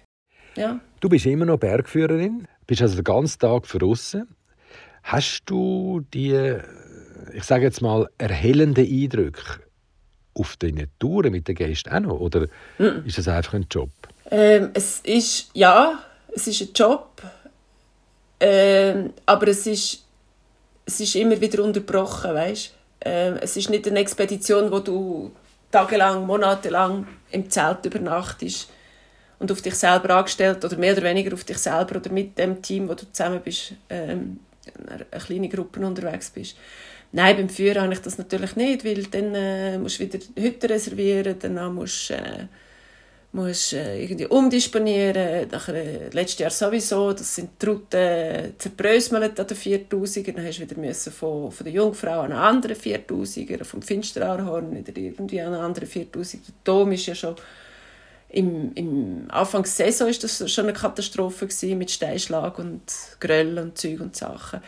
[0.55, 0.79] Ja.
[0.99, 4.27] Du bist immer noch Bergführerin, bist also den ganzen Tag draußen.
[5.03, 6.57] Hast du die,
[7.33, 9.61] ich sage jetzt mal, erhellenden Eindrücke
[10.33, 12.19] auf deinen Touren mit den Gästen auch noch?
[12.19, 13.05] Oder mm.
[13.05, 13.89] ist das einfach ein Job?
[14.31, 15.99] Ähm, es ist, ja,
[16.33, 17.21] es ist ein Job.
[18.39, 20.03] Ähm, aber es ist,
[20.85, 22.73] es ist immer wieder unterbrochen, weißt?
[23.01, 25.31] Ähm, es ist nicht eine Expedition, wo du
[25.71, 28.69] tagelang, monatelang im Zelt übernachtest
[29.39, 32.61] und auf dich selber angestellt oder mehr oder weniger auf dich selber oder mit dem
[32.61, 34.39] Team, wo du zusammen bist, ähm,
[34.87, 36.57] eine kleine Gruppe unterwegs bist.
[37.15, 40.69] Nein, beim Führen habe ich das natürlich nicht, weil dann äh, musst du wieder Hütte
[40.69, 45.47] reservieren, dann musst du äh, äh, irgendwie umdisponieren.
[45.49, 50.57] Nachher, äh, letztes Jahr sowieso, das sind die Routen zerbröselt an den 4000 Dann hast
[50.57, 55.39] du wieder müssen von, von der Jungfrau an einen anderen 4000er, vom Finsterarhorn wieder irgendwie
[55.39, 57.37] an einen anderen 4000 Der Dom ist ja schon
[58.27, 62.81] im, im Anfang der Saison ist das schon eine Katastrophe gewesen, mit Steinschlag und
[63.21, 64.59] Gröll und Zeug und Sachen.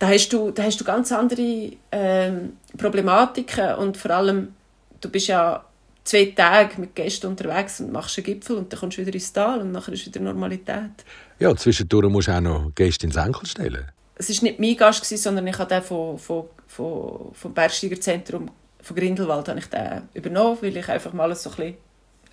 [0.00, 4.54] Da hast du, da hast du ganz andere ähm, Problematiken und vor allem,
[5.00, 5.64] du bist ja
[6.04, 9.32] zwei Tage mit Gästen unterwegs und machst einen Gipfel und dann kommst du wieder ins
[9.32, 11.04] Tal und dann ist wieder Normalität.
[11.38, 13.92] Ja, zwischendurch musst du auch noch Gäste ins Enkel stellen.
[14.16, 18.50] Es war nicht mein Gast, sondern ich habe den von, von, von, vom Bergsteigerzentrum
[18.82, 21.74] von Grindelwald habe ich den übernommen, weil ich einfach mal so ein bisschen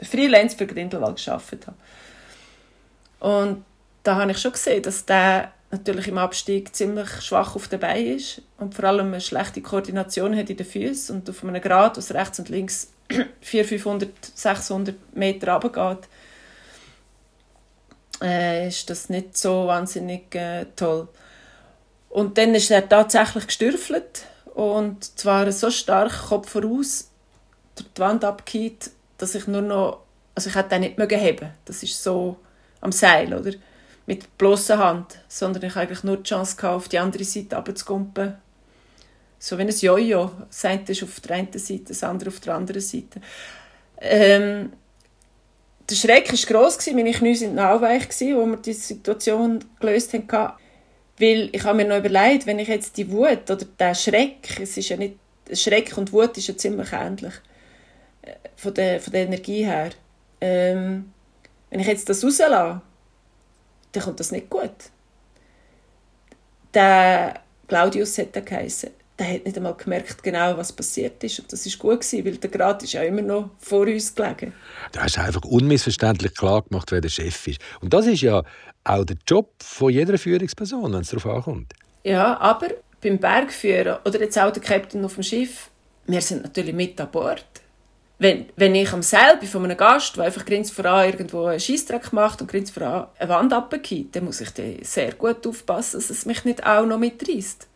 [0.02, 1.78] Freelance für Grindelwald gearbeitet habe.
[3.20, 3.66] Und
[4.04, 8.18] da habe ich schon gesehen, dass der natürlich im Abstieg ziemlich schwach auf den Beinen
[8.18, 11.98] ist und vor allem eine schlechte Koordination hat in den Füßen und auf einem Grad,
[11.98, 12.92] was rechts und links
[13.42, 16.08] 400, 500, 600 Meter runtergeht,
[18.22, 21.08] äh, ist das nicht so wahnsinnig äh, toll.
[22.10, 24.26] Und dann ist er tatsächlich gestürfelt
[24.56, 27.10] und zwar so stark Kopf voraus
[27.76, 30.02] durch die Wand abgeht, dass ich nur noch,
[30.34, 31.52] also ich hätte den nicht mögen heben.
[31.66, 32.38] Das ist so
[32.82, 33.52] am Seil, oder?
[34.08, 38.38] Mit bloßer Hand, sondern ich eigentlich nur die Chance gehabt, auf die andere Seite abzukumpen
[39.39, 40.32] so wie ein Jojo.
[40.50, 43.22] Das eine ist auf der einen Seite, das andere auf der anderen Seite.
[44.00, 44.74] Ähm,
[45.89, 50.54] der Schreck war gross, meine Knie waren auch weich, als wir die Situation gelöst haben.
[51.20, 54.78] Weil ich habe mir noch überlegt, wenn ich jetzt die Wut oder der Schreck, es
[54.78, 55.15] ist ja nicht,
[55.54, 57.34] Schreck und Wut ist ja ziemlich ähnlich,
[58.22, 59.91] äh, von der, von der Energie her.
[60.41, 61.12] ähm,
[61.70, 62.82] wenn ich jetzt das rauslasse,
[63.98, 64.72] dann kommt das nicht gut.
[66.74, 68.92] Der Claudius hat er geheißen.
[69.18, 71.40] Der hat nicht einmal gemerkt, genau was passiert ist.
[71.40, 74.54] Und das ist gut gewesen, weil der Grad ist ja immer noch vor uns gelegen.
[74.92, 77.60] Du hast einfach unmissverständlich klar gemacht, wer der Chef ist.
[77.82, 78.44] Und das ist ja
[78.84, 81.74] auch der Job von jeder Führungsperson, wenn es darauf ankommt.
[82.04, 82.68] Ja, aber
[83.02, 85.72] beim Bergführer oder jetzt auch der Captain auf dem Schiff,
[86.06, 87.46] wir sind natürlich mit an Bord.
[88.20, 91.60] Wenn, wenn ich am Seil bin von einem Gast, der einfach grinst voran irgendwo einen
[91.60, 94.50] Scheissdreck macht und grinst voran eine Wand abgeht, dann muss ich
[94.82, 97.68] sehr gut aufpassen, dass es mich nicht auch noch mitreißt.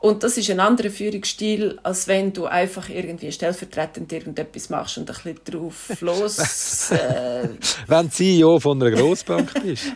[0.00, 5.10] Und das ist ein anderer Führungsstil, als wenn du einfach irgendwie stellvertretend irgendetwas machst und
[5.10, 6.90] ein bisschen drauf los.
[6.92, 7.48] Äh...
[7.88, 9.92] wenn CEO von einer Grossbank bist.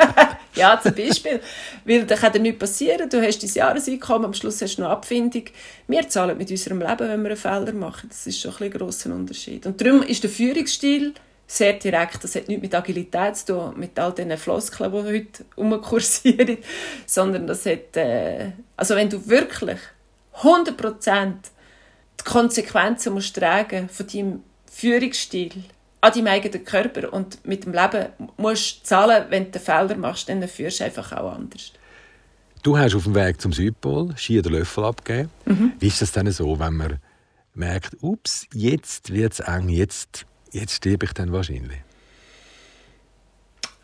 [0.54, 1.40] ja, zum Beispiel.
[1.84, 3.10] Weil dann kann dir nichts passieren.
[3.10, 5.44] Du hast dein Jahreseinkommen, am Schluss hast du noch Abfindung.
[5.86, 8.08] Wir zahlen mit unserem Leben, wenn wir einen Fehler machen.
[8.08, 9.66] Das ist schon ein, ein grosser Unterschied.
[9.66, 11.12] Und darum ist der Führungsstil
[11.52, 12.24] sehr direkt.
[12.24, 16.58] Das hat nichts mit Agilität zu tun, mit all diesen Floskeln, die heute umkursieren,
[17.06, 19.78] sondern das hat, äh, also wenn du wirklich
[20.40, 21.32] 100%
[22.20, 25.64] die Konsequenzen musst tragen von deinem Führungsstil
[26.00, 28.06] an deinem eigenen Körper und mit dem Leben
[28.38, 31.72] musst zahlen, wenn du Fehler machst, dann führst du einfach auch anders.
[32.62, 35.30] Du hast auf dem Weg zum Südpol Ski den Löffel abgegeben.
[35.44, 35.72] Mhm.
[35.78, 36.98] Wie ist das denn so, wenn man
[37.54, 41.78] merkt, ups, jetzt wird es eng, jetzt jetzt sterbe ich dann wahrscheinlich.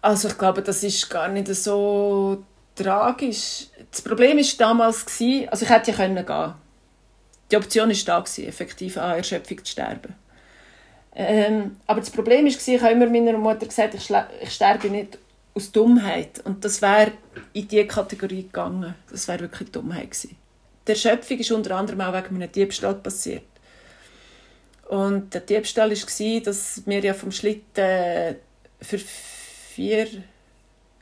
[0.00, 3.66] Also ich glaube, das ist gar nicht so tragisch.
[3.90, 5.04] Das Problem ist damals
[5.50, 6.54] also ich hätte ja können gehen.
[7.50, 10.14] Die Option ist da effektiv an Erschöpfung zu sterben.
[11.14, 14.08] Ähm, aber das Problem ist ich habe immer meiner Mutter gesagt, ich,
[14.40, 15.18] ich sterbe nicht
[15.54, 17.12] aus Dummheit und das wäre
[17.52, 18.94] in diese Kategorie gegangen.
[19.10, 20.36] Das wäre wirklich Dummheit gewesen.
[20.86, 23.42] Die Erschöpfung ist unter anderem auch wegen einem Diebstahl passiert.
[24.88, 28.36] Und der Diebstahl war, dass mir ja vom Schlitten
[28.80, 30.08] für vier,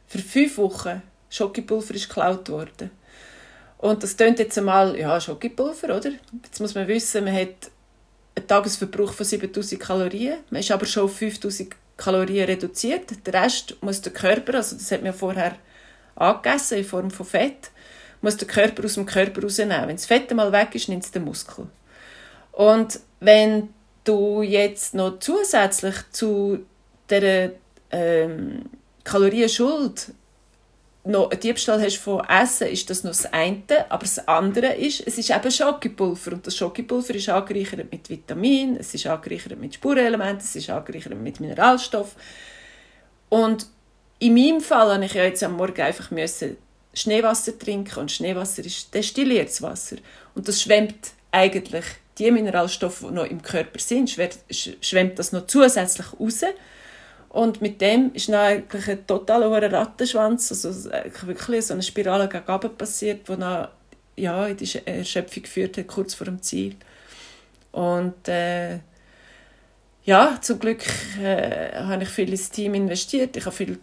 [0.08, 2.90] für fünf Wochen Schokipulver ist geklaut worden.
[3.78, 6.10] Und das klingt jetzt einmal, ja, Schokipulver, oder?
[6.44, 7.70] Jetzt muss man wissen, man hat
[8.34, 10.38] einen Tagesverbrauch von 7000 Kalorien.
[10.50, 13.24] Man ist aber schon auf 5000 Kalorien reduziert.
[13.24, 15.56] Der Rest muss der Körper, also das hat man vorher
[16.16, 17.70] angegessen in Form von Fett,
[18.20, 19.86] muss der Körper aus dem Körper rausnehmen.
[19.86, 21.66] Wenn das Fett einmal weg ist, nimmt es den Muskel.
[22.52, 23.68] Und wenn
[24.08, 26.60] du jetzt noch zusätzlich zu
[27.10, 27.52] der
[27.90, 28.64] ähm,
[29.04, 30.12] Kalorienschuld
[31.06, 33.62] noch einen Diebstahl hast von Essen, ist das noch das eine.
[33.88, 36.32] Aber das andere ist, es ist eben Schokipulver.
[36.32, 41.16] Und das Schokipulver ist angereichert mit Vitaminen, es ist angereichert mit Spurenelementen, es ist angereichert
[41.16, 42.16] mit Mineralstoff.
[43.28, 43.66] Und
[44.18, 46.56] in meinem Fall musste ich ja jetzt am Morgen einfach müssen
[46.92, 48.00] Schneewasser trinken.
[48.00, 49.96] Und Schneewasser ist destilliertes Wasser.
[50.34, 51.84] Und das schwemmt eigentlich
[52.18, 56.42] die Mineralstoffe, die noch im Körper sind, schwemmt das noch zusätzlich raus.
[57.28, 60.90] Und mit dem ist dann eigentlich ein totaler Rattenschwanz, also
[61.22, 63.68] wirklich so eine Spirale gegen passiert, die dann
[64.16, 66.76] ja, in die Erschöpfung geführt hat, kurz vor dem Ziel.
[67.72, 68.78] Und äh,
[70.04, 70.82] ja, zum Glück
[71.20, 73.36] äh, habe ich viel ins Team investiert.
[73.36, 73.78] Ich habe viel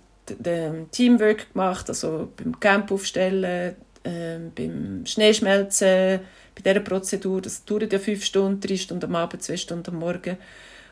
[0.92, 6.20] Teamwork gemacht, also beim Camp aufstellen, äh, beim Schneeschmelzen,
[6.56, 10.00] bei dieser Prozedur, das dauert ja fünf Stunden, drei Stunden am Abend, zwei Stunden am
[10.00, 10.38] Morgen,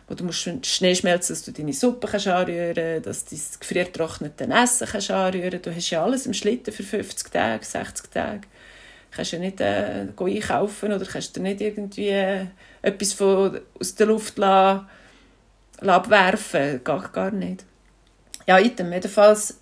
[0.07, 4.45] wo du musst Schnee schmelzen, dass du deine Suppe kannst anrühren dass du das gefriertrocknete
[4.45, 8.41] Essen kannst anrühren Du hast ja alles im Schlitten für 50 Tage, 60 Tage.
[8.41, 12.45] Du kannst ja nicht äh, einkaufen oder kannst du nicht irgendwie äh,
[12.81, 14.87] etwas von, aus der Luft lassen,
[15.79, 16.83] abwerfen.
[16.83, 17.65] Gar, gar nicht.
[18.47, 18.91] Ja, item.
[18.91, 19.59] Jedenfalls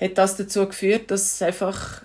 [0.00, 2.02] hat das dazu geführt, dass einfach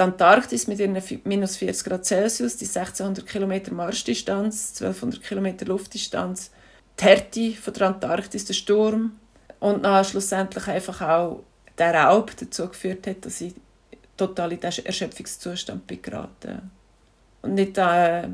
[0.00, 6.50] die Antarktis mit ihren minus 40 Grad Celsius, die 1600 Kilometer Marschdistanz, 1200 Kilometer Luftdistanz,
[6.98, 9.12] die Härte von der Antarktis, der Sturm
[9.58, 11.44] und dann schlussendlich einfach auch
[11.76, 13.54] der Raub dazu geführt hat, dass ich
[14.16, 16.70] total in diesen Erschöpfungszustand bin geraten.
[17.42, 18.28] Und nicht äh,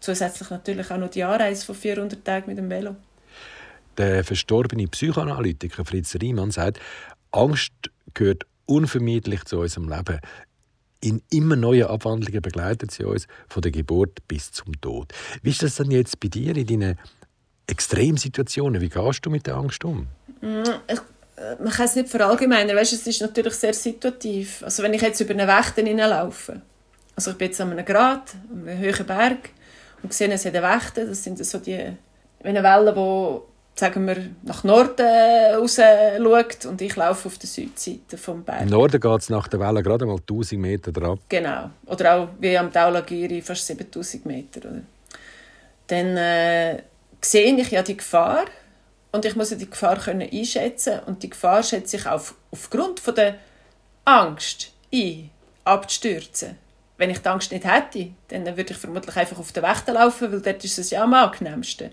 [0.00, 2.96] zusätzlich natürlich auch noch die Anreise von 400 Tagen mit dem Velo.
[3.98, 6.80] Der verstorbene Psychoanalytiker Fritz Riemann sagt,
[7.30, 7.72] Angst
[8.14, 10.20] gehört unvermeidlich zu unserem Leben
[11.00, 15.12] in immer neuen Abwandlungen begleitet sie uns von der Geburt bis zum Tod.
[15.42, 16.98] Wie ist das denn jetzt bei dir in deinen
[17.66, 18.80] Extremsituationen?
[18.80, 20.08] Wie gehst du mit der Angst um?
[20.40, 20.98] Mm, ich,
[21.36, 22.76] äh, man kann es nicht verallgemeinern.
[22.76, 24.62] Weißt, es ist natürlich sehr situativ.
[24.62, 26.60] Also wenn ich jetzt über eine Wächte hineinlaufe,
[27.16, 29.50] also ich bin jetzt an einem Grat, an einem hohen Berg
[30.02, 31.92] und sehe, es hat eine Wächte, das sind so die
[32.42, 35.06] eine Welle, die sagen wir, nach Norden
[35.56, 38.62] raus schaut und ich laufe auf der Südseite vom Berg.
[38.62, 41.18] Im Norden geht es nach der Welle gerade mal 1000 Meter drauf.
[41.28, 41.70] Genau.
[41.86, 44.68] Oder auch wie am Taulagiri fast 7000 Meter.
[44.68, 44.82] Oder?
[45.86, 46.82] Dann äh,
[47.20, 48.44] sehe ich ja die Gefahr
[49.12, 53.14] und ich muss die Gefahr können einschätzen und die Gefahr schätze ich auf, aufgrund von
[53.14, 53.36] der
[54.04, 55.30] Angst ein,
[55.64, 56.56] abzustürzen.
[56.96, 60.30] Wenn ich die Angst nicht hätte, dann würde ich vermutlich einfach auf den Wächter laufen,
[60.30, 61.92] weil dort ist es ja am angenehmsten.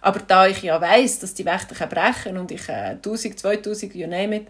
[0.00, 4.06] Aber da ich ja weiß, dass die Wächter brechen und ich äh, 1000, 2000, you
[4.06, 4.48] name it,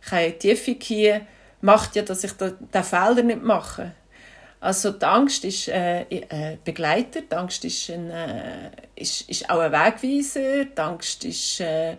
[0.00, 1.26] keine Tiefe gehen,
[1.60, 3.92] macht ja, dass ich den Fehler nicht mache.
[4.60, 9.60] Also die Angst ist äh, äh, Begleiter, die Angst ist, ein, äh, ist, ist auch
[9.60, 11.96] ein Wegweiser, die Angst ist, äh, äh,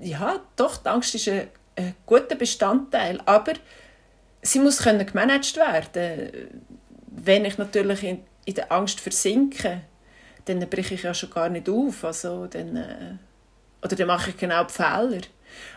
[0.00, 3.54] ja doch, die Angst ist ein, ein guter Bestandteil, aber
[4.42, 6.50] sie muss können gemanagt werden.
[7.08, 9.82] Wenn ich natürlich in, in der Angst versinke,
[10.44, 13.14] dann breche ich ja schon gar nicht auf, also dann, äh,
[13.84, 15.20] oder dann mache ich genau die Fehler.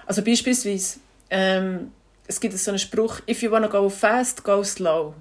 [0.05, 0.99] Also beispielsweise,
[1.29, 1.91] ähm,
[2.27, 5.13] es gibt so einen Spruch, if you wanna go fast, go slow.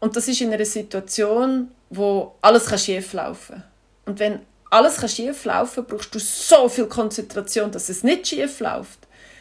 [0.00, 3.64] Und das ist in einer Situation, wo alles schief laufen kann.
[4.06, 8.60] Und wenn alles schief laufen kann, brauchst du so viel Konzentration, dass es nicht schief
[8.60, 8.98] läuft.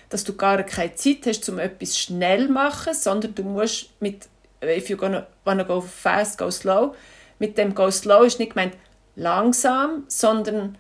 [0.09, 4.27] Dass du gar keine Zeit hast, um etwas schnell zu machen, sondern du musst mit
[4.63, 6.95] if you wanna go fast, go slow.
[7.43, 8.77] Mit dem go slow ist nicht gemeint
[9.17, 10.77] langsam, sondern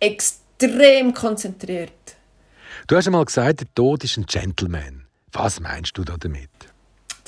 [0.00, 1.92] extrem konzentriert.
[2.88, 5.04] Du hast einmal gesagt, der Tod ist ein Gentleman.
[5.30, 6.50] Was meinst du damit?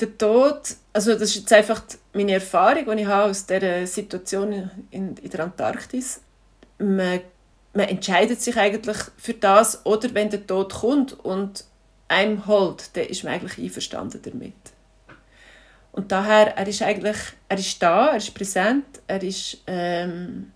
[0.01, 4.69] Der Tod, also das ist jetzt einfach meine Erfahrung, die ich habe aus dieser Situation
[4.91, 6.19] in, in der Antarktis.
[6.77, 7.21] Man,
[7.73, 11.63] man entscheidet sich eigentlich für das, oder wenn der Tod kommt und
[12.09, 14.74] einem holt, dann ist man eigentlich einverstanden damit.
[15.95, 17.15] Und daher, er ist eigentlich,
[17.47, 20.51] er ist da, er ist präsent, er ist ähm,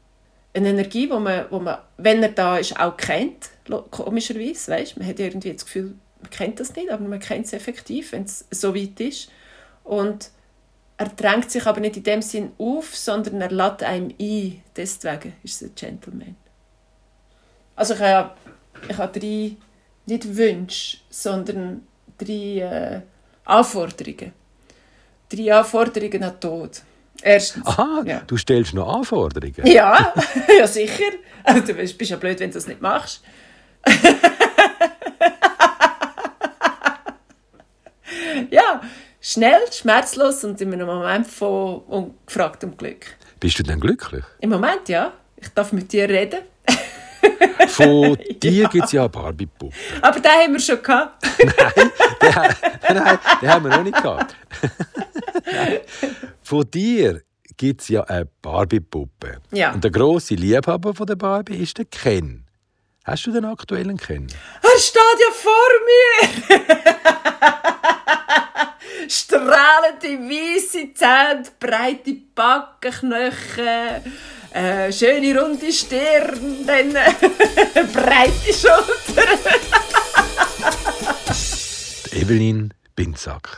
[0.54, 3.49] eine Energie, wo man, wo man, wenn er da ist, auch kennt,
[3.89, 4.97] komischerweise, weißt?
[4.97, 8.23] Man hat irgendwie das Gefühl, man kennt das nicht, aber man kennt es effektiv, wenn
[8.23, 9.32] es so weit ist.
[9.86, 10.30] Und
[10.97, 14.62] er drängt sich aber nicht in dem Sinn auf, sondern er lädt einem ein.
[14.75, 16.36] Deswegen ist es ein Gentleman.
[17.78, 18.32] Also ich habe,
[18.89, 19.56] ich habe drei,
[20.06, 23.02] nicht Wünsche, sondern drei äh,
[23.45, 24.34] Anforderungen.
[25.30, 26.82] Drei Anforderungen an Tod.
[27.22, 27.68] Erstens.
[27.68, 28.22] Aha, ja.
[28.26, 29.65] du stellst noch Anforderungen?
[29.65, 30.13] Ja,
[30.60, 31.12] ja sicher.
[31.44, 33.22] Also, du bist ja blöd, wenn du das nicht machst.
[38.50, 38.82] ja,
[39.22, 43.06] schnell, schmerzlos und in einem Moment von ungefragtem Glück.
[43.39, 44.26] Bist du denn glücklich?
[44.39, 45.13] Im Moment ja.
[45.38, 46.39] Ich darf mit dir reden.
[47.68, 48.68] Von dir ja.
[48.70, 49.76] gibt es ja eine Barbie-Puppe.
[50.02, 51.24] Aber den haben wir schon gehabt.
[51.38, 51.89] nein,
[52.22, 54.36] den, nein, den haben wir noch nicht gehabt.
[56.42, 57.22] Von dir
[57.58, 59.40] gibt es ja eine Barbie-Puppe.
[59.52, 59.74] Ja.
[59.74, 62.46] Und der grosse Liebhaber von der Barbie ist der Ken.
[63.04, 64.28] Hast du den aktuellen Ken?
[64.62, 66.60] Er steht ja vor mir!
[69.10, 74.04] Strahlende weiße Zähne, breite Backen, Knochen,
[74.54, 77.14] äh, schöne runde Stirn, dann äh,
[77.94, 79.40] breite Schultern.
[82.12, 83.58] Evelyn Binzack.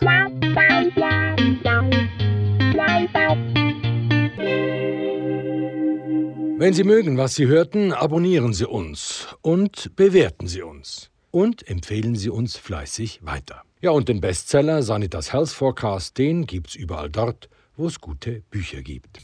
[6.57, 11.09] Wenn Sie mögen, was Sie hörten, abonnieren Sie uns und bewerten Sie uns.
[11.31, 13.63] Und empfehlen Sie uns fleißig weiter.
[13.81, 18.83] Ja, und den Bestseller Sanitas Health Forecast, den gibt's überall dort, wo es gute Bücher
[18.83, 19.21] gibt.